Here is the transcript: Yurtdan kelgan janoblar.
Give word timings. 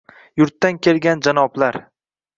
Yurtdan 0.41 0.79
kelgan 0.87 1.23
janoblar. 1.29 1.81